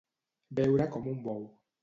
[0.61, 1.47] Beure com un bou.